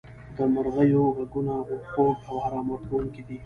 [0.35, 1.55] •د مرغیو ږغونه
[1.91, 3.37] خوږ او آرام ورکوونکي دي.